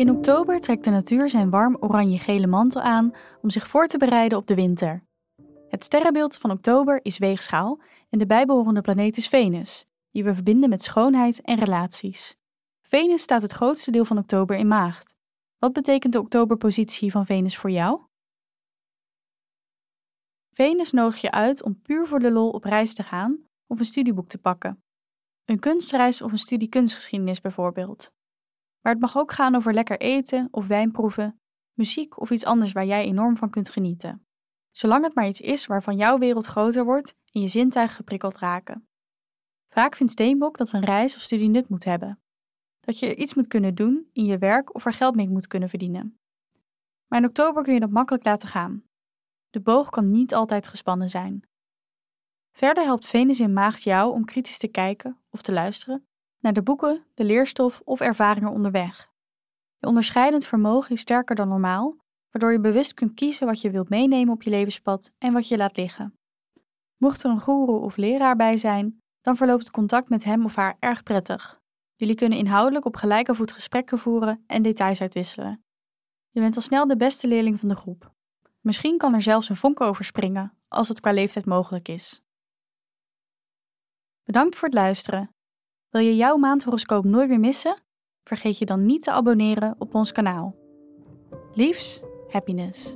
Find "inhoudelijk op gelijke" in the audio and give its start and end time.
72.38-73.34